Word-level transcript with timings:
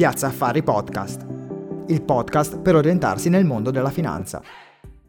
Piazza 0.00 0.28
Affari 0.28 0.62
Podcast, 0.62 1.26
il 1.88 2.00
podcast 2.00 2.60
per 2.60 2.74
orientarsi 2.74 3.28
nel 3.28 3.44
mondo 3.44 3.70
della 3.70 3.90
finanza. 3.90 4.42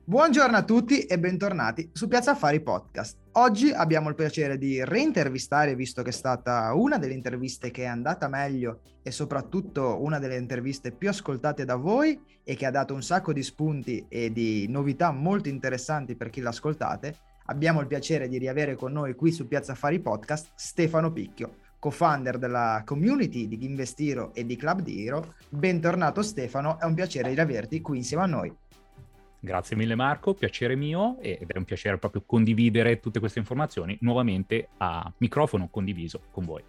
Buongiorno 0.04 0.58
a 0.58 0.66
tutti 0.66 1.06
e 1.06 1.18
bentornati 1.18 1.92
su 1.94 2.10
Piazza 2.10 2.32
Affari 2.32 2.60
Podcast. 2.60 3.18
Oggi 3.36 3.72
abbiamo 3.72 4.10
il 4.10 4.16
piacere 4.16 4.58
di 4.58 4.84
reintervistare, 4.84 5.76
visto 5.76 6.02
che 6.02 6.10
è 6.10 6.12
stata 6.12 6.74
una 6.74 6.98
delle 6.98 7.14
interviste 7.14 7.72
che 7.72 7.84
è 7.84 7.86
andata 7.86 8.28
meglio 8.28 8.82
e 9.02 9.12
soprattutto 9.12 10.04
una 10.04 10.20
delle 10.20 10.36
interviste 10.36 10.92
più 10.92 11.08
ascoltate 11.08 11.64
da 11.64 11.78
voi 11.78 12.20
e 12.44 12.58
che 12.58 12.66
ha 12.66 12.72
dato 12.72 12.94
un 12.94 13.02
sacco 13.02 13.32
di 13.32 13.44
spunti 13.44 14.08
e 14.10 14.34
di 14.34 14.68
novità 14.68 15.12
molto 15.12 15.48
interessanti 15.48 16.18
per 16.18 16.30
chi 16.30 16.42
l'ascoltate. 16.42 17.16
Abbiamo 17.46 17.80
il 17.80 17.88
piacere 17.88 18.28
di 18.28 18.38
riavere 18.38 18.76
con 18.76 18.92
noi 18.92 19.16
qui 19.16 19.32
su 19.32 19.48
Piazza 19.48 19.72
Affari 19.72 20.02
Podcast 20.02 20.52
Stefano 20.56 21.14
Picchio, 21.14 21.56
co-founder 21.82 22.38
della 22.38 22.84
community 22.86 23.48
di 23.48 23.66
Investiro 23.66 24.36
e 24.36 24.46
di 24.46 24.56
Club 24.56 24.82
di 24.82 25.04
Hero. 25.04 25.34
Bentornato 25.50 26.22
Stefano, 26.22 26.80
è 26.80 26.86
un 26.86 26.94
piacere 26.94 27.34
riaverti 27.34 27.82
qui 27.82 27.98
insieme 27.98 28.22
a 28.22 28.28
noi. 28.28 28.56
Grazie 29.40 29.76
mille 29.76 29.96
Marco, 29.96 30.36
piacere 30.36 30.76
mio 30.76 31.18
ed 31.20 31.50
è 31.50 31.58
un 31.58 31.66
piacere 31.66 31.98
proprio 31.98 32.22
condividere 32.24 33.00
tutte 33.00 33.20
queste 33.20 33.40
informazioni 33.40 33.98
nuovamente 34.02 34.70
a 34.78 35.12
microfono 35.18 35.70
condiviso 35.70 36.22
con 36.30 36.46
voi. 36.46 36.64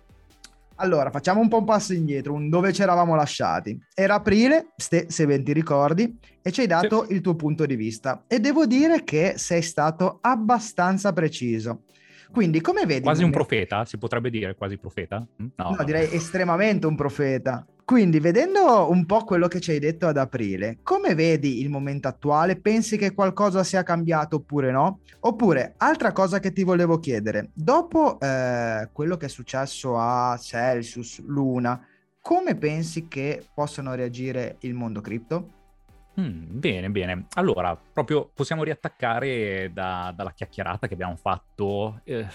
Allora, 0.77 1.11
facciamo 1.11 1.43
un 1.43 1.49
po' 1.49 1.59
un 1.59 1.67
passo 1.67 1.93
indietro, 1.93 2.33
un 2.33 2.49
dove 2.49 2.73
ci 2.73 2.81
eravamo 2.81 3.15
lasciati. 3.15 3.79
Era 3.95 4.15
aprile, 4.15 4.69
ste, 4.77 5.11
se 5.11 5.27
ben 5.27 5.45
ti 5.45 5.53
ricordi, 5.53 6.19
e 6.41 6.51
ci 6.51 6.63
hai 6.63 6.67
dato 6.67 7.05
sì. 7.05 7.13
il 7.13 7.21
tuo 7.21 7.37
punto 7.37 7.67
di 7.67 7.77
vista. 7.77 8.25
E 8.27 8.41
devo 8.41 8.65
dire 8.65 9.05
che 9.05 9.35
sei 9.37 9.61
stato 9.61 10.19
abbastanza 10.23 11.13
preciso. 11.13 11.83
Quindi, 12.33 12.61
come 12.61 12.87
vedi? 12.87 13.03
Quasi 13.03 13.25
un 13.25 13.31
profeta, 13.31 13.85
si 13.85 13.99
potrebbe 13.99 14.31
dire 14.31 14.55
quasi 14.55 14.79
profeta? 14.79 15.25
Mm? 15.43 15.47
No, 15.57 15.75
no 15.77 15.85
direi 15.85 16.13
estremamente 16.13 16.87
un 16.87 16.97
profeta. 16.97 17.67
Quindi, 17.85 18.21
vedendo 18.21 18.91
un 18.91 19.05
po' 19.05 19.25
quello 19.25 19.49
che 19.49 19.61
ci 19.61 19.73
hai 19.73 19.79
detto 19.79 20.07
ad 20.07 20.17
aprile, 20.17 20.79
come 20.83 21.15
vedi 21.15 21.61
il 21.61 21.69
momento 21.69 22.09
attuale? 22.09 22.57
Pensi 22.57 22.97
che 22.97 23.13
qualcosa 23.13 23.63
sia 23.65 23.83
cambiato 23.83 24.37
oppure 24.37 24.71
no? 24.71 25.01
Oppure, 25.21 25.75
altra 25.77 26.13
cosa 26.13 26.41
che 26.41 26.53
ti 26.53 26.63
volevo 26.63 26.99
chiedere, 26.99 27.51
dopo 27.53 28.19
eh, 28.19 28.89
quello 28.93 29.17
che 29.19 29.27
è 29.27 29.29
successo 29.29 29.99
a 29.99 30.39
Celsius, 30.39 31.23
Luna, 31.27 31.85
come 32.21 32.57
pensi 32.57 33.09
che 33.09 33.45
possano 33.53 33.95
reagire 33.95 34.57
il 34.61 34.75
mondo 34.75 35.01
cripto? 35.01 35.62
Mm, 36.21 36.59
bene, 36.59 36.91
bene. 36.91 37.27
Allora, 37.35 37.77
proprio 37.77 38.31
possiamo 38.35 38.63
riattaccare 38.65 39.71
da, 39.73 40.13
dalla 40.15 40.33
chiacchierata 40.33 40.87
che 40.87 40.95
abbiamo 40.95 41.17
fatto. 41.17 42.01
Eh, 42.05 42.27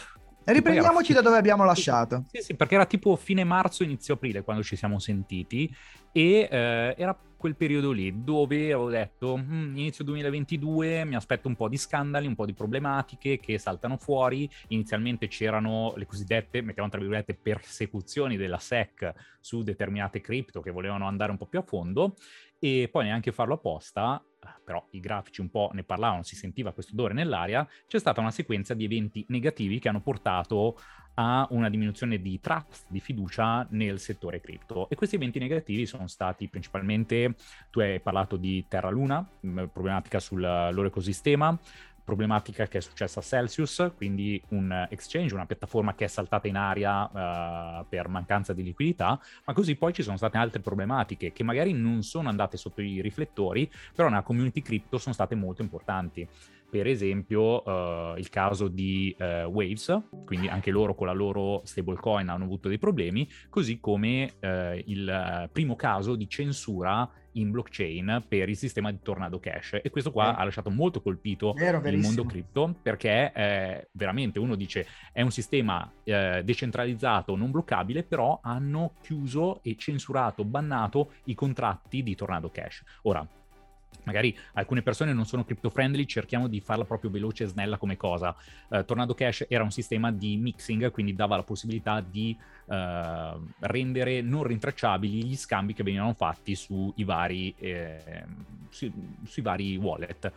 Riprendiamoci 0.46 1.12
da 1.12 1.22
dove 1.22 1.38
abbiamo 1.38 1.66
lasciato. 1.66 2.24
Sì, 2.32 2.42
sì, 2.42 2.56
perché 2.56 2.76
era 2.76 2.86
tipo 2.86 3.16
fine 3.18 3.44
marzo, 3.44 3.84
inizio 3.84 4.14
aprile 4.14 4.44
quando 4.44 4.64
ci 4.64 4.78
siamo 4.78 4.98
sentiti 4.98 5.70
e 6.14 6.48
eh, 6.50 6.96
era 6.98 7.18
quel 7.38 7.56
periodo 7.56 7.92
lì 7.92 8.24
dove 8.24 8.74
avevo 8.74 8.90
detto 8.90 9.38
mm, 9.38 9.78
inizio 9.78 10.04
2022 10.04 11.06
mi 11.06 11.16
aspetto 11.16 11.48
un 11.48 11.56
po' 11.56 11.70
di 11.70 11.78
scandali, 11.78 12.28
un 12.28 12.36
po' 12.36 12.46
di 12.46 12.54
problematiche 12.54 13.40
che 13.40 13.58
saltano 13.58 13.98
fuori. 13.98 14.50
Inizialmente 14.70 15.28
c'erano 15.28 15.94
le 15.96 16.06
cosiddette, 16.06 16.62
mettiamo 16.62 16.90
tra 16.90 17.00
virgolette, 17.00 17.36
persecuzioni 17.36 18.36
della 18.36 18.58
SEC 18.58 19.14
su 19.40 19.64
determinate 19.64 20.20
cripto 20.20 20.62
che 20.62 20.72
volevano 20.72 21.08
andare 21.08 21.32
un 21.32 21.38
po' 21.38 21.46
più 21.46 21.60
a 21.60 21.64
fondo 21.64 22.16
e 22.60 22.90
poi 22.92 23.06
neanche 23.06 23.32
farlo 23.32 23.54
apposta, 23.54 24.24
però 24.64 24.86
i 24.92 25.00
grafici 25.00 25.42
un 25.42 25.50
po' 25.50 25.70
ne 25.74 25.84
parlavano, 25.84 26.24
si 26.24 26.36
sentiva 26.36 26.74
questo 26.74 26.94
odore 26.94 27.14
nell'aria, 27.14 27.68
c'è 27.86 28.00
stata 28.00 28.20
una 28.20 28.32
sequenza 28.32 28.74
di 28.74 28.86
eventi 28.86 29.24
negativi 29.30 29.80
che 29.80 29.90
hanno 29.90 30.02
portato 30.02 30.78
a 31.20 31.48
una 31.50 31.70
diminuzione 31.70 32.22
di 32.22 32.40
trust, 32.40 32.86
di 32.88 33.00
fiducia 33.00 33.66
nel 33.72 34.00
settore 34.00 34.40
cripto. 34.40 34.88
E 34.90 34.96
questi 34.96 35.16
eventi 35.16 35.40
negativi 35.40 35.86
sono 35.86 36.08
stati 36.08 36.48
principalmente, 36.48 37.36
tu 37.72 37.80
hai 37.80 38.00
parlato 38.00 38.38
di 38.38 38.66
Terra 38.68 38.90
Luna, 38.90 39.28
problematica 39.72 40.20
sul 40.20 40.42
loro 40.42 40.86
ecosistema, 40.86 41.58
problematica 42.08 42.68
che 42.68 42.78
è 42.78 42.82
successa 42.82 43.20
a 43.20 43.22
Celsius, 43.22 43.92
quindi 43.98 44.42
un 44.52 44.88
exchange, 44.90 45.34
una 45.34 45.46
piattaforma 45.46 45.94
che 45.94 46.06
è 46.06 46.08
saltata 46.08 46.48
in 46.48 46.56
aria 46.56 47.04
uh, 47.04 47.86
per 47.90 48.08
mancanza 48.08 48.54
di 48.54 48.64
liquidità, 48.64 49.20
ma 49.46 49.52
così 49.52 49.76
poi 49.76 49.92
ci 49.92 50.04
sono 50.04 50.16
state 50.16 50.38
altre 50.38 50.62
problematiche 50.62 51.34
che 51.34 51.44
magari 51.44 51.74
non 51.74 52.04
sono 52.04 52.30
andate 52.30 52.56
sotto 52.56 52.82
i 52.82 53.02
riflettori, 53.02 53.70
però 53.94 54.08
nella 54.08 54.22
community 54.22 54.62
crypto 54.62 54.98
sono 54.98 55.14
state 55.14 55.36
molto 55.36 55.62
importanti. 55.62 56.26
Per 56.70 56.88
esempio 56.88 57.64
uh, 57.64 58.18
il 58.18 58.30
caso 58.30 58.70
di 58.70 59.14
uh, 59.20 59.50
Waves, 59.50 60.02
quindi 60.26 60.48
anche 60.48 60.72
loro 60.72 60.96
con 60.96 61.08
la 61.08 61.14
loro 61.14 61.62
stablecoin 61.66 62.30
hanno 62.30 62.46
avuto 62.46 62.70
dei 62.70 62.78
problemi, 62.78 63.28
così 63.50 63.82
come 63.82 64.34
uh, 64.40 64.82
il 64.86 65.50
primo 65.52 65.76
caso 65.76 66.16
di 66.16 66.28
censura 66.30 67.10
in 67.40 67.52
blockchain 67.52 68.26
per 68.28 68.50
il 68.50 68.58
sistema 68.58 68.92
di 68.92 69.00
Tornado 69.02 69.40
Cash 69.40 69.80
e 69.82 69.90
questo 69.90 70.12
qua 70.12 70.36
eh. 70.36 70.42
ha 70.42 70.44
lasciato 70.44 70.70
molto 70.70 71.02
colpito 71.02 71.54
Vero, 71.54 71.82
il 71.88 71.98
mondo 71.98 72.26
cripto 72.26 72.76
perché 72.82 73.32
eh, 73.34 73.90
veramente 73.92 74.40
uno 74.40 74.56
dice 74.56 74.86
è 75.12 75.22
un 75.22 75.32
sistema 75.32 75.92
eh, 76.04 76.42
decentralizzato 76.44 77.36
non 77.36 77.52
bloccabile 77.52 78.04
però 78.04 78.40
hanno 78.42 78.94
chiuso 79.02 79.62
e 79.64 79.76
censurato, 79.78 80.44
bannato 80.44 81.14
i 81.26 81.36
contratti 81.36 82.04
di 82.04 82.16
Tornado 82.16 82.50
Cash. 82.50 82.84
Ora 83.04 83.28
magari 84.08 84.36
alcune 84.54 84.82
persone 84.82 85.12
non 85.12 85.26
sono 85.26 85.44
crypto 85.44 85.70
friendly, 85.70 86.06
cerchiamo 86.06 86.48
di 86.48 86.62
farla 86.62 86.86
proprio 86.86 87.12
veloce 87.12 87.44
e 87.44 87.48
snella 87.48 87.78
come 87.78 87.98
cosa. 87.98 88.34
Uh, 88.70 88.86
Tornado 88.86 89.14
Cash 89.14 89.46
era 89.50 89.64
un 89.64 89.72
sistema 89.72 90.12
di 90.14 90.38
mixing, 90.38 90.90
quindi 90.92 91.14
dava 91.14 91.36
la 91.36 91.44
possibilità 91.44 92.00
di 92.00 92.36
uh, 92.66 92.74
rendere 93.60 94.22
non 94.22 94.44
rintracciabili 94.44 95.26
gli 95.26 95.36
scambi 95.36 95.74
che 95.74 95.84
venivano 95.84 96.14
fatti 96.14 96.56
sui 96.56 97.04
vari, 97.04 97.54
eh, 97.60 98.24
su, 98.70 98.90
sui 99.26 99.42
vari 99.42 99.76
wallet. 99.76 100.32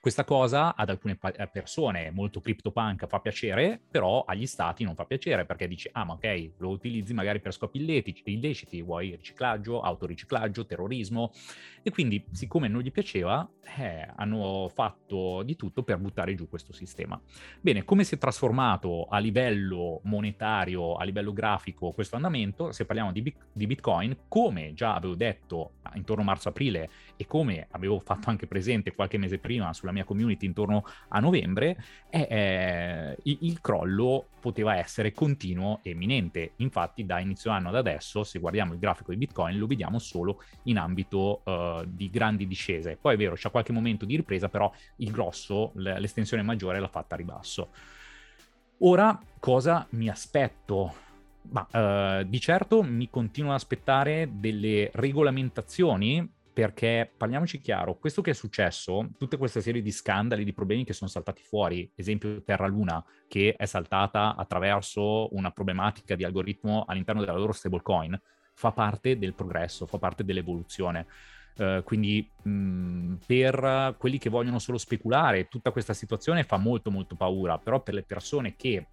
Questa 0.00 0.24
cosa 0.24 0.76
ad 0.76 0.88
alcune 0.88 1.18
eh, 1.36 1.48
persone 1.48 2.10
molto 2.12 2.40
CryptoPunk 2.40 3.06
fa 3.08 3.18
piacere, 3.18 3.80
però 3.90 4.24
agli 4.24 4.46
stati 4.46 4.84
non 4.84 4.94
fa 4.94 5.04
piacere 5.04 5.44
perché 5.44 5.66
dici, 5.66 5.88
ah 5.92 6.04
ma 6.04 6.12
ok, 6.12 6.52
lo 6.58 6.68
utilizzi 6.68 7.12
magari 7.12 7.40
per 7.40 7.52
scopi 7.52 7.78
illeciti, 7.78 8.82
vuoi 8.82 9.16
riciclaggio, 9.16 9.80
autoriciclaggio, 9.80 10.64
terrorismo. 10.64 11.32
E 11.82 11.90
quindi, 11.90 12.24
siccome 12.30 12.68
non 12.68 12.82
gli 12.82 12.92
piaceva, 12.92 13.48
eh, 13.78 14.08
hanno 14.16 14.70
fatto 14.72 15.42
di 15.42 15.56
tutto 15.56 15.82
per 15.82 15.98
buttare 15.98 16.34
giù 16.34 16.48
questo 16.48 16.72
sistema. 16.72 17.20
Bene, 17.60 17.84
come 17.84 18.04
si 18.04 18.14
è 18.14 18.18
trasformato 18.18 19.06
a 19.06 19.18
livello 19.18 20.00
monetario, 20.04 20.94
a 20.94 21.04
livello 21.04 21.32
grafico 21.32 21.90
questo 21.90 22.16
andamento? 22.16 22.70
Se 22.70 22.84
parliamo 22.84 23.12
di, 23.12 23.34
di 23.52 23.66
Bitcoin, 23.66 24.16
come 24.28 24.72
già 24.72 24.94
avevo 24.94 25.14
detto 25.14 25.72
intorno 25.94 26.22
a 26.22 26.26
marzo-aprile 26.26 26.90
e 27.16 27.26
come 27.26 27.66
avevo 27.70 27.98
fatto 27.98 28.30
anche 28.30 28.46
presente 28.46 28.94
qualche 28.94 29.18
mese 29.18 29.38
prima 29.38 29.72
sulla 29.86 29.92
mia 29.92 30.04
community 30.04 30.46
intorno 30.46 30.84
a 31.08 31.20
novembre, 31.20 31.76
è, 32.08 32.26
eh, 32.28 33.16
il, 33.22 33.38
il, 33.42 33.60
crollo 33.60 34.26
poteva 34.40 34.76
essere 34.76 35.12
continuo 35.12 35.78
e 35.82 35.90
imminente. 35.90 36.52
Infatti 36.56 37.06
da 37.06 37.20
inizio 37.20 37.50
anno 37.52 37.68
ad 37.68 37.76
adesso, 37.76 38.24
se 38.24 38.40
guardiamo 38.40 38.72
il 38.72 38.80
grafico 38.80 39.12
di 39.12 39.18
Bitcoin, 39.18 39.56
lo 39.58 39.66
vediamo 39.66 39.98
solo 39.98 40.42
in 40.64 40.78
ambito 40.78 41.42
uh, 41.44 41.84
di 41.86 42.10
grandi 42.10 42.46
discese. 42.46 42.98
Poi 43.00 43.14
è 43.14 43.16
vero, 43.16 43.34
c'è 43.34 43.50
qualche 43.50 43.72
momento 43.72 44.04
di 44.04 44.16
ripresa, 44.16 44.48
però 44.48 44.70
il 44.96 45.10
grosso, 45.10 45.70
l'estensione 45.74 46.42
maggiore 46.42 46.80
l'ha 46.80 46.88
fatta 46.88 47.14
a 47.14 47.18
ribasso. 47.18 47.68
Ora, 48.78 49.18
cosa 49.38 49.86
mi 49.90 50.08
aspetto 50.08 51.04
ma 51.48 51.64
uh, 51.70 52.24
di 52.24 52.40
certo 52.40 52.82
mi 52.82 53.08
continuo 53.08 53.50
ad 53.50 53.56
aspettare 53.56 54.28
delle 54.32 54.90
regolamentazioni 54.92 56.28
perché 56.56 57.12
parliamoci 57.14 57.60
chiaro, 57.60 57.98
questo 57.98 58.22
che 58.22 58.30
è 58.30 58.32
successo, 58.32 59.10
tutte 59.18 59.36
queste 59.36 59.60
serie 59.60 59.82
di 59.82 59.90
scandali, 59.90 60.42
di 60.42 60.54
problemi 60.54 60.84
che 60.84 60.94
sono 60.94 61.10
saltati 61.10 61.42
fuori, 61.42 61.92
esempio 61.94 62.42
Terra 62.42 62.66
Luna, 62.66 63.04
che 63.28 63.54
è 63.54 63.66
saltata 63.66 64.34
attraverso 64.34 65.34
una 65.34 65.50
problematica 65.50 66.16
di 66.16 66.24
algoritmo 66.24 66.86
all'interno 66.88 67.20
della 67.20 67.36
loro 67.36 67.52
stablecoin, 67.52 68.18
fa 68.54 68.72
parte 68.72 69.18
del 69.18 69.34
progresso, 69.34 69.84
fa 69.84 69.98
parte 69.98 70.24
dell'evoluzione. 70.24 71.06
Uh, 71.58 71.82
quindi 71.82 72.26
mh, 72.44 73.16
per 73.26 73.94
quelli 73.98 74.16
che 74.16 74.30
vogliono 74.30 74.58
solo 74.58 74.78
speculare, 74.78 75.48
tutta 75.48 75.72
questa 75.72 75.92
situazione 75.92 76.42
fa 76.42 76.56
molto 76.56 76.90
molto 76.90 77.16
paura, 77.16 77.58
però 77.58 77.82
per 77.82 77.92
le 77.92 78.02
persone 78.02 78.56
che 78.56 78.86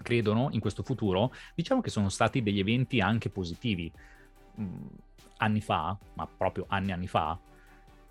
credono 0.00 0.50
in 0.52 0.60
questo 0.60 0.84
futuro, 0.84 1.32
diciamo 1.56 1.80
che 1.80 1.90
sono 1.90 2.08
stati 2.08 2.40
degli 2.40 2.60
eventi 2.60 3.00
anche 3.00 3.30
positivi. 3.30 3.90
Mh, 4.54 4.86
anni 5.38 5.60
fa, 5.60 5.96
ma 6.14 6.26
proprio 6.26 6.66
anni 6.68 6.92
anni 6.92 7.06
fa, 7.06 7.38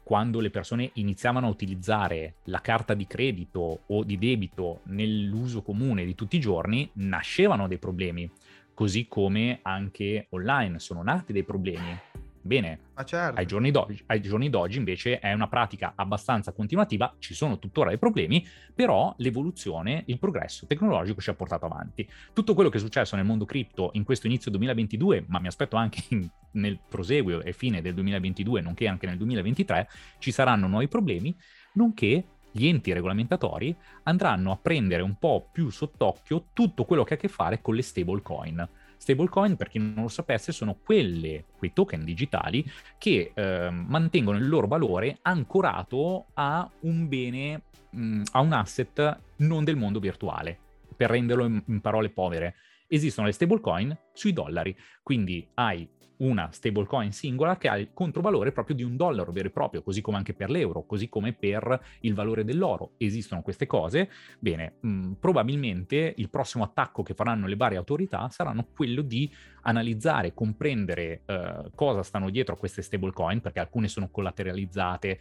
quando 0.03 0.39
le 0.41 0.49
persone 0.49 0.91
iniziavano 0.95 1.47
a 1.47 1.49
utilizzare 1.49 2.35
la 2.45 2.59
carta 2.59 2.93
di 2.93 3.07
credito 3.07 3.83
o 3.85 4.03
di 4.03 4.17
debito 4.17 4.81
nell'uso 4.85 5.61
comune 5.61 6.03
di 6.03 6.13
tutti 6.13 6.35
i 6.35 6.41
giorni, 6.41 6.89
nascevano 6.95 7.67
dei 7.67 7.77
problemi, 7.77 8.29
così 8.73 9.07
come 9.07 9.59
anche 9.61 10.27
online 10.31 10.79
sono 10.79 11.03
nati 11.03 11.31
dei 11.31 11.43
problemi. 11.43 11.97
Bene, 12.45 12.79
certo. 13.05 13.39
ai, 13.39 13.45
giorni 13.45 13.71
ai, 14.07 14.21
giorni 14.21 14.49
d'oggi, 14.49 14.77
invece 14.77 15.19
è 15.19 15.31
una 15.31 15.47
pratica 15.47 15.93
abbastanza 15.95 16.51
continuativa, 16.51 17.15
ci 17.19 17.33
sono 17.33 17.57
tuttora 17.57 17.87
dei 17.87 17.97
problemi, 17.97 18.45
però 18.75 19.13
l'evoluzione, 19.19 20.03
il 20.07 20.19
progresso 20.19 20.65
tecnologico 20.67 21.21
ci 21.21 21.29
ha 21.29 21.35
portato 21.35 21.65
avanti. 21.65 22.05
Tutto 22.33 22.53
quello 22.53 22.69
che 22.69 22.79
è 22.79 22.81
successo 22.81 23.15
nel 23.15 23.23
mondo 23.23 23.45
cripto 23.45 23.91
in 23.93 24.03
questo 24.03 24.27
inizio 24.27 24.51
2022, 24.51 25.23
ma 25.29 25.39
mi 25.39 25.47
aspetto 25.47 25.77
anche 25.77 26.03
in, 26.09 26.29
nel 26.51 26.77
proseguio 26.85 27.41
e 27.41 27.53
fine 27.53 27.81
del 27.81 27.93
2022, 27.93 28.59
nonché 28.59 28.89
anche 28.89 29.07
nel 29.07 29.15
2023, 29.15 29.87
ci 30.19 30.33
saranno 30.33 30.67
nuovi 30.67 30.89
problemi, 30.89 31.33
nonché 31.75 32.25
gli 32.51 32.67
enti 32.67 32.91
regolamentatori 32.91 33.73
andranno 34.03 34.51
a 34.51 34.57
prendere 34.57 35.01
un 35.01 35.15
po' 35.17 35.47
più 35.49 35.69
sott'occhio 35.69 36.47
tutto 36.51 36.83
quello 36.83 37.05
che 37.05 37.13
ha 37.13 37.17
a 37.17 37.19
che 37.19 37.29
fare 37.29 37.61
con 37.61 37.73
le 37.73 37.81
stablecoin 37.81 38.69
Stablecoin, 39.03 39.57
per 39.57 39.67
chi 39.67 39.79
non 39.79 40.03
lo 40.03 40.07
sapesse, 40.07 40.53
sono 40.53 40.77
quelle, 40.81 41.43
quei 41.57 41.73
token 41.73 42.05
digitali 42.05 42.65
che 42.97 43.33
eh, 43.33 43.69
mantengono 43.69 44.37
il 44.37 44.47
loro 44.47 44.65
valore 44.65 45.17
ancorato 45.23 46.27
a 46.35 46.69
un 46.81 47.09
bene, 47.09 47.63
mh, 47.89 48.21
a 48.31 48.39
un 48.39 48.53
asset 48.53 49.19
non 49.37 49.65
del 49.65 49.75
mondo 49.75 49.99
virtuale, 49.99 50.57
per 50.95 51.09
renderlo 51.09 51.43
in, 51.43 51.61
in 51.67 51.81
parole 51.81 52.11
povere. 52.11 52.55
Esistono 52.87 53.27
le 53.27 53.33
stablecoin 53.33 53.97
sui 54.13 54.31
dollari, 54.31 54.73
quindi 55.01 55.45
hai 55.55 55.85
una 56.23 56.49
stablecoin 56.51 57.11
singola 57.11 57.57
che 57.57 57.67
ha 57.67 57.77
il 57.77 57.89
controvalore 57.93 58.51
proprio 58.51 58.75
di 58.75 58.83
un 58.83 58.95
dollaro 58.95 59.31
vero 59.31 59.47
e 59.47 59.51
proprio, 59.51 59.81
così 59.81 60.01
come 60.01 60.17
anche 60.17 60.33
per 60.33 60.49
l'euro, 60.49 60.85
così 60.85 61.09
come 61.09 61.33
per 61.33 61.81
il 62.01 62.13
valore 62.13 62.43
dell'oro. 62.43 62.91
Esistono 62.97 63.41
queste 63.41 63.65
cose. 63.65 64.09
Bene, 64.39 64.75
mh, 64.79 64.89
mm, 64.89 65.11
probabilmente 65.13 66.13
il 66.17 66.29
prossimo 66.29 66.63
attacco 66.63 67.03
che 67.03 67.13
faranno 67.13 67.47
le 67.47 67.55
varie 67.55 67.77
autorità 67.77 68.29
saranno 68.29 68.67
quello 68.73 69.01
di 69.01 69.31
analizzare, 69.63 70.33
comprendere 70.33 71.21
uh, 71.25 71.69
cosa 71.75 72.03
stanno 72.03 72.29
dietro 72.29 72.55
a 72.55 72.57
queste 72.57 72.81
stablecoin, 72.81 73.41
perché 73.41 73.59
alcune 73.59 73.87
sono 73.87 74.09
collateralizzate 74.09 75.19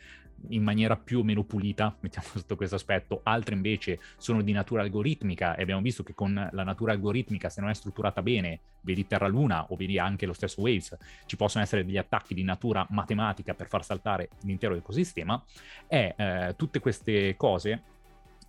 in 0.49 0.63
maniera 0.63 0.97
più 0.97 1.21
o 1.21 1.23
meno 1.23 1.45
pulita, 1.45 1.95
mettiamo 2.01 2.29
sotto 2.35 2.57
questo 2.57 2.77
aspetto, 2.77 3.21
altre 3.23 3.55
invece 3.55 3.99
sono 4.17 4.43
di 4.43 4.53
natura 4.53 4.83
algoritmica 4.83 5.55
e 5.55 5.63
abbiamo 5.63 5.81
visto 5.81 6.03
che 6.03 6.15
con 6.15 6.49
la 6.51 6.63
natura 6.65 6.93
algoritmica, 6.93 7.49
se 7.49 7.61
non 7.61 7.71
è 7.71 7.75
strutturata 7.75 8.23
bene, 8.23 8.61
vedi 8.81 9.07
Terra 9.07 9.29
Luna 9.29 9.67
o 9.69 9.77
vedi 9.77 9.99
anche 9.99 10.27
lo 10.27 10.33
stesso 10.33 10.61
Waves, 10.61 10.97
ci 11.27 11.37
possono 11.37 11.63
essere 11.63 11.85
degli 11.85 11.99
attacchi 11.99 12.35
di 12.35 12.43
natura 12.43 12.87
matematica 12.91 13.55
per 13.55 13.69
far 13.69 13.85
saltare 13.85 14.31
l'intero 14.43 14.75
ecosistema, 14.75 15.43
e 15.87 16.15
eh, 16.17 16.55
tutte 16.57 16.81
queste 16.81 17.37
cose 17.37 17.83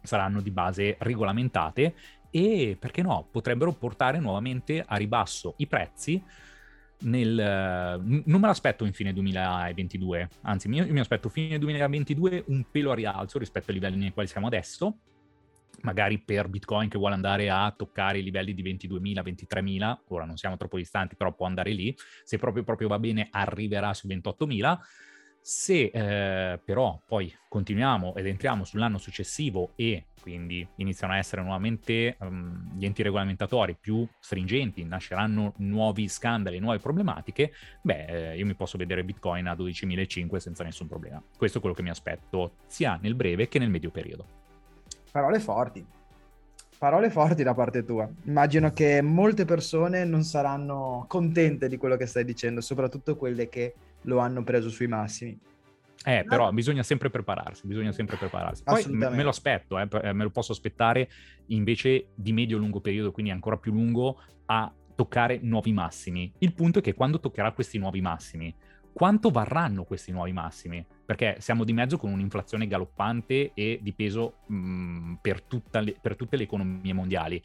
saranno 0.01 0.41
di 0.41 0.51
base 0.51 0.95
regolamentate 0.99 1.95
e 2.29 2.75
perché 2.79 3.03
no, 3.03 3.27
potrebbero 3.29 3.73
portare 3.73 4.19
nuovamente 4.19 4.83
a 4.85 4.95
ribasso 4.95 5.53
i 5.57 5.67
prezzi 5.67 6.21
nel, 7.03 8.01
non 8.03 8.41
me 8.41 8.47
l'aspetto 8.47 8.85
in 8.85 8.93
fine 8.93 9.13
2022, 9.13 10.29
anzi 10.41 10.69
io 10.69 10.85
mi 10.91 10.99
aspetto 10.99 11.29
fine 11.29 11.57
2022 11.59 12.45
un 12.47 12.65
pelo 12.69 12.91
a 12.91 12.95
rialzo 12.95 13.39
rispetto 13.39 13.67
ai 13.69 13.75
livelli 13.75 13.97
nei 13.97 14.11
quali 14.11 14.27
siamo 14.27 14.47
adesso, 14.47 14.97
magari 15.81 16.19
per 16.19 16.47
Bitcoin 16.47 16.89
che 16.89 16.97
vuole 16.97 17.15
andare 17.15 17.49
a 17.49 17.73
toccare 17.75 18.19
i 18.19 18.23
livelli 18.23 18.53
di 18.53 18.63
22.000, 18.63 19.21
23.000, 19.23 19.97
ora 20.09 20.25
non 20.25 20.37
siamo 20.37 20.57
troppo 20.57 20.77
distanti, 20.77 21.15
però 21.15 21.33
può 21.33 21.45
andare 21.45 21.71
lì, 21.71 21.95
se 22.23 22.37
proprio, 22.37 22.63
proprio 22.63 22.87
va 22.87 22.99
bene 22.99 23.27
arriverà 23.31 23.93
sui 23.93 24.09
28.000 24.15 24.77
se 25.43 25.91
eh, 25.93 26.57
però 26.63 27.01
poi 27.05 27.33
continuiamo 27.49 28.15
ed 28.15 28.27
entriamo 28.27 28.63
sull'anno 28.63 28.97
successivo 28.97 29.73
e 29.75 30.05
quindi 30.21 30.65
iniziano 30.77 31.11
a 31.11 31.17
essere 31.17 31.41
nuovamente 31.41 32.15
um, 32.21 32.71
gli 32.77 32.85
enti 32.85 33.03
regolamentatori 33.03 33.75
più 33.75 34.07
stringenti, 34.19 34.85
nasceranno 34.85 35.53
nuovi 35.57 36.07
scandali, 36.07 36.59
nuove 36.59 36.79
problematiche, 36.79 37.51
beh, 37.81 38.05
eh, 38.05 38.37
io 38.37 38.45
mi 38.45 38.55
posso 38.55 38.77
vedere 38.77 39.03
Bitcoin 39.03 39.47
a 39.47 39.53
12.500 39.53 40.37
senza 40.37 40.63
nessun 40.63 40.87
problema. 40.87 41.21
Questo 41.37 41.57
è 41.57 41.61
quello 41.61 41.75
che 41.75 41.81
mi 41.81 41.89
aspetto 41.89 42.55
sia 42.67 42.97
nel 43.01 43.15
breve 43.15 43.49
che 43.49 43.59
nel 43.59 43.69
medio 43.69 43.91
periodo. 43.91 44.25
Parole 45.11 45.41
forti. 45.41 45.85
Parole 46.83 47.09
forti 47.09 47.43
da 47.43 47.53
parte 47.53 47.85
tua. 47.85 48.09
Immagino 48.25 48.71
che 48.71 49.01
molte 49.01 49.45
persone 49.45 50.03
non 50.03 50.23
saranno 50.23 51.05
contente 51.07 51.69
di 51.69 51.77
quello 51.77 51.95
che 51.95 52.05
stai 52.05 52.25
dicendo, 52.25 52.59
soprattutto 52.59 53.15
quelle 53.15 53.47
che 53.47 53.73
lo 54.01 54.17
hanno 54.17 54.43
preso 54.43 54.67
sui 54.67 54.87
massimi. 54.87 55.39
Eh, 56.03 56.25
però 56.27 56.51
bisogna 56.51 56.83
sempre 56.83 57.09
prepararsi, 57.09 57.65
bisogna 57.67 57.93
sempre 57.93 58.17
prepararsi. 58.17 58.63
Poi 58.63 58.83
me 58.89 59.23
lo 59.23 59.29
aspetto, 59.29 59.79
eh, 59.79 59.87
eh, 60.03 60.11
me 60.11 60.23
lo 60.23 60.29
posso 60.29 60.51
aspettare 60.51 61.07
invece 61.45 62.07
di 62.15 62.33
medio-lungo 62.33 62.81
periodo, 62.81 63.13
quindi 63.13 63.31
ancora 63.31 63.55
più 63.55 63.71
lungo, 63.71 64.19
a 64.47 64.69
toccare 64.93 65.39
nuovi 65.41 65.71
massimi. 65.71 66.33
Il 66.39 66.53
punto 66.53 66.79
è 66.79 66.81
che 66.81 66.93
quando 66.93 67.21
toccherà 67.21 67.53
questi 67.53 67.77
nuovi 67.77 68.01
massimi, 68.01 68.53
quanto 68.93 69.29
varranno 69.29 69.83
questi 69.83 70.11
nuovi 70.11 70.31
massimi? 70.31 70.85
Perché 71.05 71.37
siamo 71.39 71.63
di 71.63 71.73
mezzo 71.73 71.97
con 71.97 72.11
un'inflazione 72.11 72.67
galoppante 72.67 73.51
e 73.53 73.79
di 73.81 73.93
peso 73.93 74.37
mh, 74.47 74.55
mm, 74.55 75.13
per, 75.15 75.43
le, 75.81 75.97
per 75.99 76.15
tutte 76.15 76.37
le 76.37 76.43
economie 76.43 76.93
mondiali. 76.93 77.43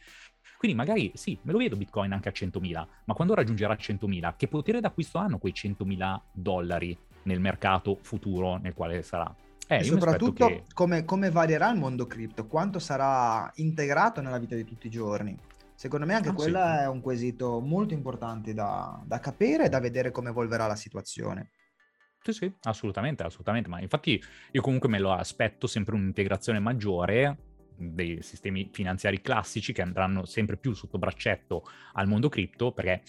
Quindi 0.59 0.77
magari 0.77 1.13
sì, 1.15 1.39
me 1.43 1.53
lo 1.53 1.59
vedo 1.59 1.77
Bitcoin 1.77 2.13
anche 2.13 2.29
a 2.29 2.33
100.000, 2.33 2.87
ma 3.05 3.15
quando 3.15 3.35
raggiungerà 3.35 3.75
100.000, 3.75 4.35
che 4.37 4.49
potere 4.49 4.81
d'acquisto 4.81 5.19
hanno 5.19 5.39
quei 5.39 5.53
100.000 5.53 6.21
dollari 6.33 6.97
nel 7.23 7.41
mercato 7.41 7.99
futuro 8.03 8.57
nel 8.57 8.75
quale 8.75 9.03
sarà? 9.03 9.33
Eh, 9.69 9.77
e 9.77 9.85
soprattutto 9.85 10.47
che... 10.47 10.65
come, 10.73 11.05
come, 11.05 11.31
varierà 11.31 11.71
il 11.71 11.79
mondo 11.79 12.07
cripto, 12.07 12.47
quanto 12.47 12.79
sarà 12.79 13.51
integrato 13.57 14.21
nella 14.21 14.39
vita 14.39 14.57
di 14.57 14.65
tutti 14.65 14.87
i 14.87 14.91
giorni. 14.91 15.39
Secondo 15.79 16.07
me 16.07 16.15
anche 16.15 16.31
ah, 16.31 16.33
quello 16.33 16.59
sì. 16.59 16.65
è 16.65 16.89
un 16.89 17.01
quesito 17.01 17.61
molto 17.61 17.95
importante 17.95 18.53
da, 18.53 19.01
da 19.07 19.21
capire 19.21 19.67
e 19.67 19.69
da 19.69 19.79
vedere 19.79 20.11
come 20.11 20.31
evolverà 20.31 20.67
la 20.67 20.75
situazione. 20.75 21.53
Sì, 22.21 22.33
sì, 22.33 22.53
assolutamente, 22.63 23.23
assolutamente. 23.23 23.69
Ma 23.69 23.81
infatti 23.81 24.21
io 24.51 24.61
comunque 24.61 24.89
me 24.89 24.99
lo 24.99 25.13
aspetto 25.13 25.69
sempre 25.69 25.95
un'integrazione 25.95 26.59
maggiore 26.59 27.37
dei 27.77 28.21
sistemi 28.23 28.69
finanziari 28.73 29.21
classici 29.21 29.73
che 29.73 29.83
andranno 29.83 30.25
sempre 30.25 30.57
più 30.57 30.73
sotto 30.73 30.99
braccetto 30.99 31.63
al 31.93 32.09
mondo 32.09 32.29
cripto 32.29 32.73
perché 32.73 33.03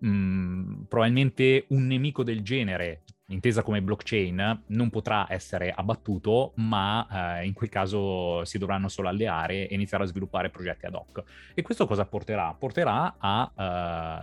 mh, 0.00 0.08
mm, 0.08 0.82
probabilmente 0.88 1.66
un 1.68 1.86
nemico 1.86 2.24
del 2.24 2.42
genere 2.42 3.04
intesa 3.30 3.62
come 3.62 3.82
blockchain 3.82 4.62
non 4.66 4.90
potrà 4.90 5.26
essere 5.28 5.72
abbattuto 5.72 6.52
ma 6.56 7.40
eh, 7.40 7.46
in 7.46 7.52
quel 7.52 7.68
caso 7.68 8.44
si 8.44 8.58
dovranno 8.58 8.88
solo 8.88 9.08
alleare 9.08 9.68
e 9.68 9.74
iniziare 9.74 10.04
a 10.04 10.06
sviluppare 10.06 10.50
progetti 10.50 10.86
ad 10.86 10.94
hoc 10.94 11.22
e 11.54 11.62
questo 11.62 11.86
cosa 11.86 12.04
porterà? 12.04 12.54
porterà 12.58 13.16
a 13.18 13.50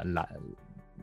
la, 0.04 0.28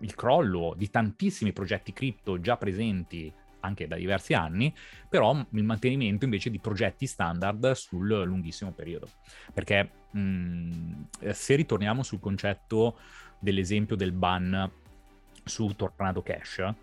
il 0.01 0.15
crollo 0.15 0.75
di 0.77 0.91
tantissimi 0.91 1.53
progetti 1.53 1.93
cripto 1.93 2.41
già 2.41 2.57
presenti 2.57 3.33
anche 3.65 3.89
da 3.89 3.97
diversi 3.97 4.35
anni, 4.35 4.73
però 5.09 5.35
il 5.35 5.65
mantenimento 5.65 6.25
invece 6.25 6.51
di 6.51 6.59
progetti 6.59 7.07
standard 7.07 7.73
sul 7.73 8.07
lunghissimo 8.07 8.73
periodo. 8.73 9.09
Perché 9.53 9.91
mh, 10.11 10.21
mm, 10.21 10.93
se 11.31 11.55
ritorniamo 11.57 12.03
sul 12.03 12.21
concetto 12.21 12.99
dell'esempio 13.39 13.97
del 13.97 14.13
ban 14.13 14.71
su 15.43 15.75
Tornado 15.75 16.23
Cash, 16.23 16.75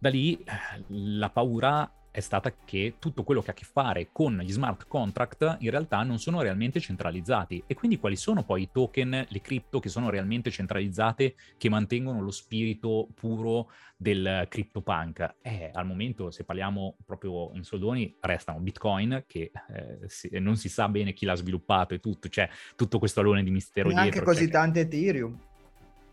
da 0.00 0.08
lì 0.08 0.34
eh, 0.34 0.84
la 0.88 1.28
paura 1.28 1.92
è 2.10 2.20
stata 2.20 2.52
che 2.64 2.94
tutto 2.98 3.22
quello 3.22 3.40
che 3.40 3.50
ha 3.50 3.52
a 3.52 3.56
che 3.56 3.64
fare 3.64 4.08
con 4.10 4.38
gli 4.38 4.50
smart 4.50 4.88
contract 4.88 5.58
in 5.60 5.70
realtà 5.70 6.02
non 6.02 6.18
sono 6.18 6.40
realmente 6.40 6.80
centralizzati 6.80 7.62
e 7.66 7.74
quindi 7.74 8.00
quali 8.00 8.16
sono 8.16 8.42
poi 8.42 8.62
i 8.62 8.68
token, 8.72 9.26
le 9.28 9.40
cripto 9.40 9.78
che 9.78 9.88
sono 9.88 10.10
realmente 10.10 10.50
centralizzate 10.50 11.36
che 11.56 11.68
mantengono 11.68 12.20
lo 12.20 12.32
spirito 12.32 13.08
puro 13.14 13.70
del 13.96 14.46
CryptoPunk? 14.48 15.36
Eh, 15.42 15.70
al 15.72 15.86
momento 15.86 16.30
se 16.30 16.44
parliamo 16.44 16.96
proprio 17.04 17.52
in 17.54 17.62
soldoni 17.62 18.16
restano 18.20 18.58
Bitcoin 18.58 19.24
che 19.28 19.52
eh, 19.72 20.08
si, 20.08 20.30
non 20.40 20.56
si 20.56 20.68
sa 20.68 20.88
bene 20.88 21.12
chi 21.12 21.26
l'ha 21.26 21.36
sviluppato 21.36 21.94
e 21.94 22.00
tutto, 22.00 22.28
c'è 22.28 22.48
tutto 22.74 22.98
questo 22.98 23.20
alone 23.20 23.44
di 23.44 23.50
mistero 23.50 23.90
e 23.90 23.92
dietro. 23.92 24.10
Anche 24.10 24.24
così 24.24 24.44
cioè... 24.44 24.50
tante 24.50 24.80
Ethereum 24.80 25.48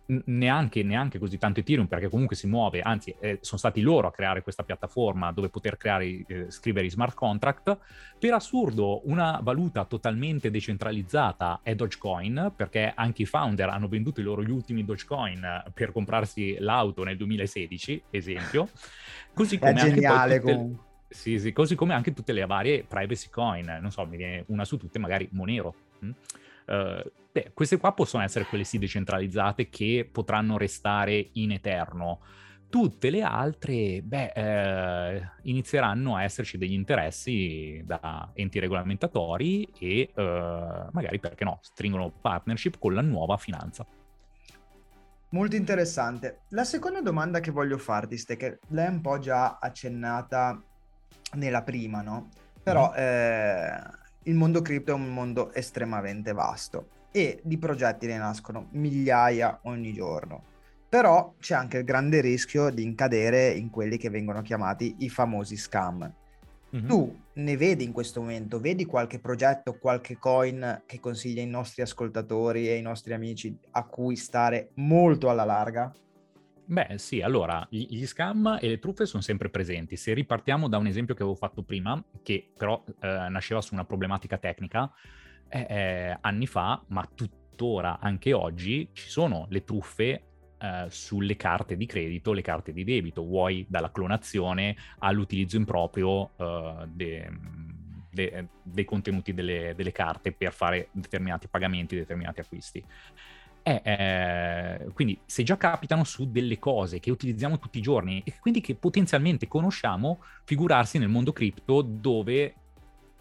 neanche, 0.07 0.83
neanche, 0.83 1.19
così 1.19 1.37
tanto 1.37 1.59
Ethereum 1.59 1.87
perché 1.87 2.07
comunque 2.09 2.35
si 2.35 2.47
muove, 2.47 2.81
anzi 2.81 3.13
eh, 3.19 3.39
sono 3.41 3.59
stati 3.59 3.81
loro 3.81 4.07
a 4.07 4.11
creare 4.11 4.41
questa 4.41 4.63
piattaforma 4.63 5.31
dove 5.31 5.49
poter 5.49 5.77
creare, 5.77 6.23
eh, 6.27 6.45
scrivere 6.49 6.85
i 6.85 6.89
smart 6.89 7.13
contract. 7.13 7.77
Per 8.17 8.33
assurdo 8.33 9.07
una 9.07 9.39
valuta 9.41 9.85
totalmente 9.85 10.49
decentralizzata 10.49 11.59
è 11.61 11.75
Dogecoin 11.75 12.53
perché 12.55 12.91
anche 12.95 13.23
i 13.23 13.25
founder 13.25 13.69
hanno 13.69 13.87
venduto 13.87 14.21
i 14.21 14.23
loro 14.23 14.43
gli 14.43 14.51
ultimi 14.51 14.85
Dogecoin 14.85 15.63
per 15.73 15.91
comprarsi 15.91 16.57
l'auto 16.59 17.03
nel 17.03 17.17
2016, 17.17 18.03
esempio. 18.09 18.69
Così 19.33 19.59
come 19.59 19.71
è 19.71 19.75
geniale 19.75 20.39
comunque. 20.39 20.85
Sì, 21.09 21.39
sì, 21.39 21.53
così 21.53 21.75
come 21.75 21.93
anche 21.93 22.13
tutte 22.13 22.33
le 22.33 22.45
varie 22.45 22.83
privacy 22.83 23.29
coin, 23.29 23.77
non 23.79 23.91
so, 23.91 24.05
mi 24.05 24.17
viene 24.17 24.43
una 24.47 24.65
su 24.65 24.77
tutte 24.77 24.99
magari 24.99 25.27
Monero. 25.31 25.73
Hm? 25.99 26.09
Uh, 26.65 27.11
beh, 27.37 27.51
queste 27.53 27.77
qua 27.77 27.93
possono 27.93 28.23
essere 28.23 28.45
quelle 28.45 28.63
sì 28.63 28.79
decentralizzate 28.79 29.69
che 29.69 30.09
potranno 30.11 30.57
restare 30.57 31.29
in 31.33 31.51
eterno. 31.51 32.21
Tutte 32.69 33.09
le 33.09 33.21
altre, 33.21 34.01
beh, 34.01 34.31
eh, 34.35 35.29
inizieranno 35.43 36.15
a 36.15 36.23
esserci 36.23 36.57
degli 36.57 36.73
interessi 36.73 37.81
da 37.85 38.29
enti 38.33 38.59
regolamentatori 38.59 39.69
e 39.77 40.11
eh, 40.13 40.85
magari, 40.91 41.19
perché 41.19 41.45
no, 41.45 41.59
stringono 41.61 42.11
partnership 42.11 42.77
con 42.77 42.93
la 42.93 43.01
nuova 43.01 43.37
finanza. 43.37 43.85
Molto 45.29 45.55
interessante. 45.55 46.41
La 46.49 46.63
seconda 46.63 47.01
domanda 47.01 47.39
che 47.39 47.51
voglio 47.51 47.77
farti, 47.77 48.17
Ste, 48.17 48.35
che 48.35 48.59
l'hai 48.69 48.89
un 48.89 49.01
po' 49.01 49.19
già 49.19 49.59
accennata 49.61 50.61
nella 51.33 51.61
prima, 51.61 52.01
no? 52.01 52.29
Però 52.63 52.89
mm. 52.89 52.93
eh, 52.97 53.81
il 54.23 54.35
mondo 54.35 54.61
cripto 54.61 54.91
è 54.91 54.95
un 54.95 55.13
mondo 55.13 55.53
estremamente 55.53 56.33
vasto 56.33 56.95
e 57.17 57.39
di 57.43 57.57
progetti 57.57 58.05
ne 58.05 58.17
nascono 58.17 58.67
migliaia 58.71 59.59
ogni 59.63 59.93
giorno. 59.93 60.43
Però 60.87 61.33
c'è 61.39 61.55
anche 61.55 61.79
il 61.79 61.83
grande 61.83 62.21
rischio 62.21 62.69
di 62.69 62.83
incadere 62.83 63.49
in 63.49 63.69
quelli 63.69 63.97
che 63.97 64.09
vengono 64.09 64.41
chiamati 64.41 64.95
i 64.99 65.09
famosi 65.09 65.57
scam. 65.57 66.13
Mm-hmm. 66.75 66.87
Tu 66.87 67.19
ne 67.33 67.57
vedi 67.57 67.83
in 67.83 67.91
questo 67.91 68.21
momento, 68.21 68.59
vedi 68.59 68.85
qualche 68.85 69.19
progetto, 69.19 69.77
qualche 69.77 70.17
coin 70.17 70.83
che 70.85 70.99
consiglia 70.99 71.41
ai 71.41 71.47
nostri 71.47 71.81
ascoltatori 71.81 72.67
e 72.67 72.73
ai 72.73 72.81
nostri 72.81 73.13
amici 73.13 73.57
a 73.71 73.85
cui 73.85 74.15
stare 74.15 74.69
molto 74.75 75.29
alla 75.29 75.45
larga? 75.45 75.91
Beh, 76.69 76.97
sì, 76.97 77.21
allora, 77.21 77.65
gli 77.69 78.05
scam 78.05 78.57
e 78.61 78.67
le 78.67 78.79
truffe 78.79 79.05
sono 79.05 79.23
sempre 79.23 79.49
presenti. 79.49 79.95
Se 79.95 80.13
ripartiamo 80.13 80.67
da 80.67 80.77
un 80.77 80.87
esempio 80.87 81.15
che 81.15 81.21
avevo 81.21 81.37
fatto 81.37 81.63
prima, 81.63 82.03
che 82.21 82.49
però 82.55 82.83
eh, 82.99 83.27
nasceva 83.29 83.61
su 83.61 83.73
una 83.73 83.85
problematica 83.85 84.37
tecnica, 84.37 84.91
eh, 85.49 85.65
eh, 85.69 86.17
anni 86.21 86.47
fa, 86.47 86.81
ma 86.87 87.07
tuttora 87.13 87.99
anche 87.99 88.33
oggi, 88.33 88.89
ci 88.93 89.09
sono 89.09 89.45
le 89.49 89.63
truffe 89.63 90.21
Uh, 90.57 90.89
sulle 90.89 91.35
carte 91.35 91.77
di 91.77 91.85
credito, 91.85 92.33
le 92.33 92.41
carte 92.41 92.73
di 92.73 92.83
debito, 92.83 93.23
vuoi 93.23 93.63
dalla 93.69 93.91
clonazione 93.91 94.75
all'utilizzo 94.97 95.55
improprio 95.55 96.31
uh, 96.35 96.83
de, 96.87 97.29
de, 98.09 98.47
dei 98.63 98.83
contenuti 98.83 99.35
delle, 99.35 99.73
delle, 99.75 99.91
carte 99.91 100.31
per 100.31 100.51
fare 100.51 100.89
determinati 100.93 101.47
pagamenti, 101.47 101.95
determinati 101.95 102.39
acquisti. 102.39 102.83
Eh, 103.61 103.81
eh, 103.83 104.87
quindi 104.93 105.19
se 105.25 105.43
già 105.43 105.57
capitano 105.57 106.05
su 106.05 106.31
delle 106.31 106.57
cose 106.57 106.99
che 106.99 107.11
utilizziamo 107.11 107.59
tutti 107.59 107.79
i 107.79 107.81
giorni 107.81 108.21
e 108.25 108.33
quindi 108.39 108.61
che 108.61 108.75
potenzialmente 108.75 109.47
conosciamo, 109.47 110.23
figurarsi 110.45 110.97
nel 110.97 111.09
mondo 111.09 111.33
cripto 111.33 111.81
dove, 111.81 112.55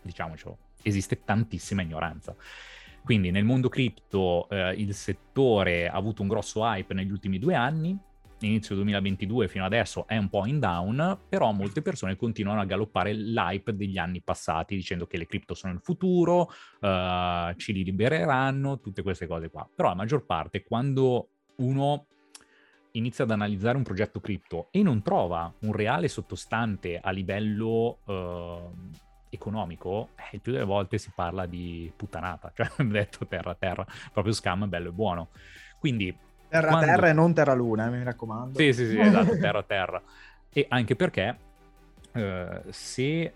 diciamocelo, 0.03 0.59
esiste 0.89 1.23
tantissima 1.25 1.83
ignoranza. 1.83 2.35
Quindi 3.03 3.31
nel 3.31 3.45
mondo 3.45 3.69
cripto 3.69 4.49
eh, 4.49 4.75
il 4.75 4.93
settore 4.95 5.89
ha 5.89 5.95
avuto 5.95 6.23
un 6.23 6.29
grosso 6.29 6.65
hype 6.65 6.93
negli 6.93 7.11
ultimi 7.11 7.39
due 7.39 7.55
anni, 7.55 7.97
inizio 8.41 8.75
2022 8.75 9.49
fino 9.49 9.65
adesso 9.65 10.07
è 10.07 10.17
un 10.17 10.29
po' 10.29 10.45
in 10.47 10.59
down, 10.59 11.19
però 11.29 11.53
molte 11.53 11.83
persone 11.83 12.17
continuano 12.17 12.61
a 12.61 12.65
galoppare 12.65 13.15
l'hype 13.15 13.75
degli 13.75 13.97
anni 13.97 14.21
passati 14.23 14.75
dicendo 14.75 15.07
che 15.07 15.17
le 15.17 15.27
cripto 15.27 15.55
sono 15.55 15.73
il 15.73 15.81
futuro, 15.81 16.51
uh, 16.81 17.55
ci 17.57 17.73
li 17.73 17.85
libereranno, 17.85 18.81
tutte 18.81 19.03
queste 19.03 19.27
cose 19.27 19.49
qua. 19.49 19.69
Però 19.75 19.89
la 19.89 19.95
maggior 19.95 20.27
parte 20.27 20.65
quando 20.65 21.29
uno 21.57 22.07
inizia 22.93 23.25
ad 23.25 23.31
analizzare 23.31 23.77
un 23.77 23.83
progetto 23.83 24.21
cripto 24.21 24.69
e 24.71 24.83
non 24.83 25.03
trova 25.03 25.53
un 25.61 25.73
reale 25.73 26.09
sottostante 26.09 26.99
a 26.99 27.11
livello 27.11 28.01
uh, 28.05 28.91
economico, 29.29 30.11
eh, 30.17 30.37
il 30.37 30.41
più 30.41 30.53
delle 30.53 30.65
volte 30.65 30.99
si 30.99 31.11
parla 31.15 31.47
di 31.47 31.93
puttanata, 31.95 32.53
cioè 32.55 32.69
detto 32.85 33.27
terra 33.27 33.55
terra, 33.55 33.87
proprio 34.13 34.33
scam 34.33 34.69
bello 34.69 34.89
e 34.89 34.93
buono. 34.93 35.29
Quindi 35.79 36.17
terra 36.49 36.69
quando... 36.69 36.87
terra 36.87 37.09
e 37.09 37.13
non 37.13 37.35
terra 37.35 37.55
luna, 37.55 37.89
mi 37.89 38.03
raccomando. 38.03 38.59
Sì, 38.59 38.73
sì, 38.73 38.87
sì, 38.87 38.99
esatto, 39.01 39.39
terra 39.39 39.63
terra. 39.63 40.03
E 40.51 40.67
anche 40.69 40.97
perché 40.97 41.39
eh, 42.13 42.63
se 42.71 43.35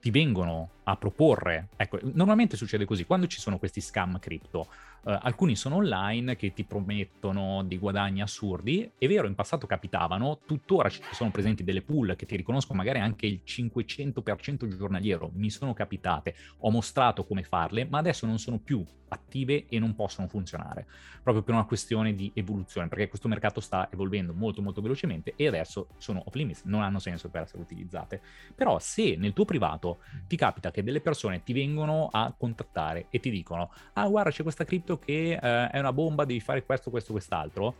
ti 0.00 0.10
vengono 0.10 0.70
a 0.84 0.96
proporre, 0.96 1.68
ecco, 1.76 1.98
normalmente 2.02 2.56
succede 2.56 2.84
così, 2.84 3.04
quando 3.04 3.26
ci 3.26 3.40
sono 3.40 3.58
questi 3.58 3.80
scam 3.80 4.18
cripto, 4.18 4.68
eh, 5.04 5.18
alcuni 5.22 5.56
sono 5.56 5.76
online 5.76 6.36
che 6.36 6.52
ti 6.52 6.64
promettono 6.64 7.62
dei 7.64 7.78
guadagni 7.78 8.20
assurdi, 8.22 8.90
è 8.98 9.06
vero, 9.06 9.26
in 9.26 9.34
passato 9.34 9.66
capitavano, 9.66 10.40
tuttora 10.44 10.88
ci 10.88 11.00
sono 11.12 11.30
presenti 11.30 11.64
delle 11.64 11.82
pool 11.82 12.14
che 12.16 12.26
ti 12.26 12.36
riconoscono 12.36 12.78
magari 12.78 12.98
anche 13.00 13.26
il 13.26 13.40
500% 13.44 14.66
giornaliero, 14.76 15.30
mi 15.34 15.50
sono 15.50 15.72
capitate, 15.72 16.34
ho 16.58 16.70
mostrato 16.70 17.24
come 17.24 17.42
farle, 17.42 17.86
ma 17.86 17.98
adesso 17.98 18.26
non 18.26 18.38
sono 18.38 18.58
più 18.58 18.84
attive 19.10 19.66
e 19.68 19.78
non 19.78 19.94
possono 19.94 20.28
funzionare, 20.28 20.86
proprio 21.22 21.42
per 21.42 21.54
una 21.54 21.64
questione 21.64 22.14
di 22.14 22.30
evoluzione, 22.34 22.88
perché 22.88 23.08
questo 23.08 23.28
mercato 23.28 23.60
sta 23.60 23.88
evolvendo 23.90 24.34
molto 24.34 24.60
molto 24.62 24.80
velocemente 24.80 25.34
e 25.36 25.46
adesso 25.46 25.88
sono 25.96 26.22
off 26.26 26.34
limits, 26.34 26.62
non 26.64 26.82
hanno 26.82 26.98
senso 26.98 27.30
per 27.30 27.42
essere 27.42 27.62
utilizzate. 27.62 28.20
Però 28.54 28.78
se 28.78 29.16
nel 29.16 29.32
tuo 29.32 29.44
privato 29.44 30.00
ti 30.26 30.36
capita 30.36 30.70
che 30.70 30.82
delle 30.82 31.00
persone 31.00 31.42
ti 31.42 31.52
vengono 31.52 32.08
a 32.10 32.34
contattare 32.36 33.06
e 33.10 33.20
ti 33.20 33.30
dicono 33.30 33.70
"Ah, 33.94 34.06
guarda, 34.08 34.30
c'è 34.30 34.42
questa 34.42 34.64
cripto 34.64 34.87
che 34.96 35.32
eh, 35.32 35.70
è 35.70 35.78
una 35.78 35.92
bomba, 35.92 36.24
devi 36.24 36.40
fare 36.40 36.64
questo, 36.64 36.88
questo, 36.88 37.12
quest'altro" 37.12 37.74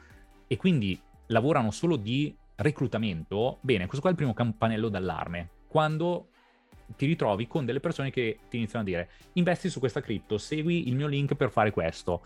e 0.47 0.57
quindi 0.57 1.01
lavorano 1.29 1.71
solo 1.71 1.97
di 1.97 2.37
reclutamento, 2.57 3.59
bene, 3.63 3.85
questo 3.85 4.01
qua 4.01 4.11
è 4.11 4.13
il 4.13 4.19
primo 4.19 4.35
campanello 4.35 4.89
d'allarme. 4.89 5.51
Quando 5.69 6.31
ti 6.97 7.07
ritrovi 7.07 7.47
con 7.47 7.65
delle 7.65 7.81
persone 7.81 8.11
che 8.11 8.39
ti 8.49 8.57
iniziano 8.57 8.85
a 8.85 8.89
dire 8.89 9.11
investi 9.35 9.69
su 9.69 9.79
questa 9.79 10.01
cripto, 10.01 10.39
segui 10.39 10.89
il 10.89 10.97
mio 10.97 11.07
link 11.07 11.35
per 11.35 11.51
fare 11.51 11.71
questo. 11.71 12.23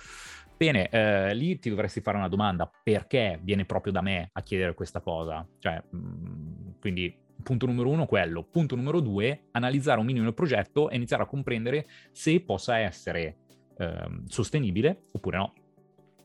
Bene, 0.56 0.88
eh, 0.90 1.34
lì 1.34 1.58
ti 1.58 1.68
dovresti 1.68 2.00
fare 2.00 2.16
una 2.16 2.28
domanda, 2.28 2.70
perché 2.82 3.38
viene 3.42 3.64
proprio 3.64 3.92
da 3.92 4.00
me 4.00 4.30
a 4.32 4.42
chiedere 4.42 4.74
questa 4.74 5.00
cosa? 5.00 5.46
Cioè, 5.58 5.82
mh, 5.90 5.96
mm, 5.96 6.70
quindi 6.80 7.22
punto 7.42 7.66
numero 7.66 7.88
uno 7.88 8.06
quello. 8.06 8.44
Punto 8.44 8.76
numero 8.76 9.00
due, 9.00 9.48
analizzare 9.50 9.98
un 9.98 10.06
minimo 10.06 10.28
il 10.28 10.34
progetto 10.34 10.88
e 10.88 10.96
iniziare 10.96 11.24
a 11.24 11.26
comprendere 11.26 11.86
se 12.12 12.40
possa 12.40 12.78
essere 12.78 13.38
eh, 13.82 14.08
sostenibile 14.26 15.08
oppure 15.12 15.36
no. 15.36 15.52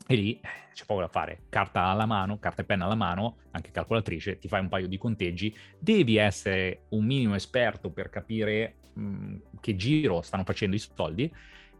E 0.09 0.15
lì 0.15 0.39
eh, 0.39 0.47
c'è 0.73 0.85
poco 0.85 1.01
da 1.01 1.07
fare. 1.07 1.43
Carta 1.49 1.83
alla 1.83 2.05
mano, 2.05 2.39
carta 2.39 2.61
e 2.61 2.65
penna 2.65 2.85
alla 2.85 2.95
mano, 2.95 3.37
anche 3.51 3.71
calcolatrice, 3.71 4.37
ti 4.37 4.47
fai 4.47 4.61
un 4.61 4.69
paio 4.69 4.87
di 4.87 4.97
conteggi. 4.97 5.55
Devi 5.77 6.17
essere 6.17 6.83
un 6.89 7.05
minimo 7.05 7.35
esperto 7.35 7.89
per 7.89 8.09
capire 8.09 8.75
mh, 8.93 9.35
che 9.59 9.75
giro 9.75 10.21
stanno 10.21 10.43
facendo 10.43 10.75
i 10.75 10.79
soldi 10.79 11.31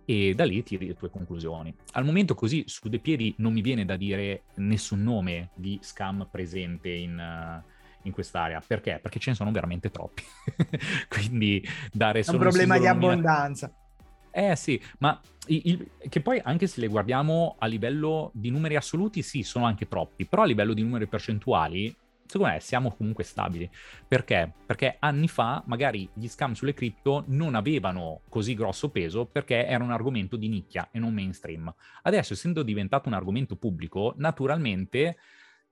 e 0.10 0.34
da 0.34 0.46
lì 0.46 0.64
tiri 0.64 0.88
le 0.88 0.96
tue 0.96 1.10
conclusioni. 1.10 1.74
Al 1.94 2.06
momento 2.06 2.34
così 2.34 2.64
su 2.66 2.88
dei 2.90 3.00
piedi 3.00 3.34
non 3.38 3.54
mi 3.54 3.62
viene 3.62 3.86
da 3.86 3.98
dire 3.98 4.44
nessun 4.56 5.04
nome 5.04 5.50
di 5.56 5.80
scam 5.82 6.28
presente 6.32 6.90
in, 6.90 7.18
uh, 7.18 7.70
in 8.04 8.12
quest'area. 8.12 8.62
Perché? 8.66 9.00
Perché 9.02 9.20
ce 9.20 9.32
ne 9.32 9.36
sono 9.36 9.52
veramente 9.52 9.90
troppi. 9.90 10.24
Quindi 11.08 11.66
dare 11.92 12.24
solo... 12.24 12.38
È 12.38 12.42
un 12.42 12.48
problema 12.50 12.78
di 12.78 12.88
abbondanza. 12.88 13.72
Eh 14.38 14.56
sì, 14.56 14.80
ma 15.00 15.20
il, 15.48 15.90
che 16.10 16.22
poi 16.22 16.40
anche 16.44 16.68
se 16.68 16.80
le 16.80 16.90
guardiamo 16.90 17.56
a 17.58 17.66
livello 17.66 18.30
di 18.36 18.52
numeri 18.52 18.76
assoluti, 18.76 19.24
sì, 19.24 19.42
sono 19.42 19.66
anche 19.66 19.88
troppi, 19.88 20.28
però 20.28 20.44
a 20.44 20.46
livello 20.46 20.76
di 20.76 20.84
numeri 20.84 21.08
percentuali, 21.08 21.92
secondo 22.24 22.54
me 22.54 22.60
siamo 22.60 22.92
comunque 22.96 23.24
stabili. 23.24 23.68
Perché? 24.08 24.54
Perché 24.64 24.98
anni 25.00 25.28
fa 25.28 25.64
magari 25.66 26.08
gli 26.14 26.28
scam 26.28 26.54
sulle 26.54 26.76
cripto 26.76 27.24
non 27.30 27.56
avevano 27.56 28.22
così 28.30 28.54
grosso 28.54 28.92
peso 28.92 29.26
perché 29.26 29.66
era 29.66 29.84
un 29.84 29.92
argomento 29.92 30.36
di 30.36 30.50
nicchia 30.50 30.90
e 30.92 31.00
non 31.00 31.16
mainstream. 31.16 31.74
Adesso, 32.04 32.34
essendo 32.34 32.62
diventato 32.62 33.10
un 33.10 33.16
argomento 33.16 33.56
pubblico, 33.56 34.14
naturalmente, 34.18 35.18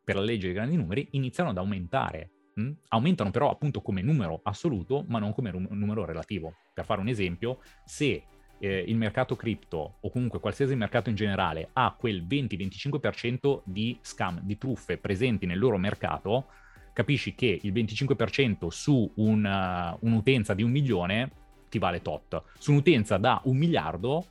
per 0.03 0.15
la 0.15 0.21
legge 0.21 0.47
dei 0.47 0.55
grandi 0.55 0.75
numeri, 0.75 1.09
iniziano 1.11 1.51
ad 1.51 1.57
aumentare. 1.57 2.31
Mm? 2.59 2.71
Aumentano 2.87 3.29
però 3.29 3.51
appunto 3.51 3.81
come 3.81 4.01
numero 4.01 4.39
assoluto, 4.41 5.05
ma 5.07 5.19
non 5.19 5.33
come 5.33 5.51
rum- 5.51 5.67
numero 5.69 6.03
relativo. 6.03 6.55
Per 6.73 6.83
fare 6.83 7.01
un 7.01 7.09
esempio, 7.09 7.59
se 7.83 8.23
eh, 8.65 8.83
il 8.87 8.95
mercato 8.95 9.35
cripto 9.35 9.97
o 9.99 10.09
comunque 10.09 10.39
qualsiasi 10.39 10.75
mercato 10.75 11.09
in 11.09 11.15
generale 11.15 11.69
ha 11.73 11.95
quel 11.97 12.25
20-25% 12.25 13.61
di 13.63 13.97
scam, 14.01 14.39
di 14.41 14.57
truffe 14.57 14.97
presenti 14.97 15.45
nel 15.45 15.59
loro 15.59 15.77
mercato, 15.77 16.47
capisci 16.91 17.35
che 17.35 17.59
il 17.61 17.71
25% 17.71 18.67
su 18.69 19.11
una, 19.15 19.93
uh, 19.93 19.97
un'utenza 20.01 20.53
di 20.53 20.63
un 20.63 20.71
milione 20.71 21.31
ti 21.69 21.77
vale 21.77 22.01
tot, 22.01 22.41
su 22.57 22.71
un'utenza 22.71 23.17
da 23.17 23.39
un 23.43 23.55
miliardo 23.57 24.25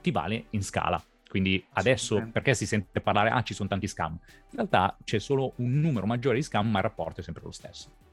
ti 0.00 0.10
vale 0.10 0.46
in 0.50 0.62
scala. 0.62 1.02
Quindi 1.28 1.62
adesso 1.72 2.28
perché 2.32 2.54
si 2.54 2.64
sente 2.64 3.00
parlare, 3.00 3.30
ah 3.30 3.42
ci 3.42 3.52
sono 3.52 3.68
tanti 3.68 3.88
scam? 3.88 4.12
In 4.12 4.56
realtà 4.56 4.96
c'è 5.04 5.18
solo 5.18 5.52
un 5.56 5.80
numero 5.80 6.06
maggiore 6.06 6.36
di 6.36 6.42
scam, 6.42 6.70
ma 6.70 6.78
il 6.78 6.84
rapporto 6.84 7.20
è 7.20 7.24
sempre 7.24 7.42
lo 7.42 7.50
stesso. 7.50 8.05